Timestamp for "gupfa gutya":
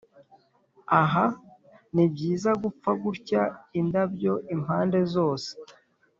2.63-3.41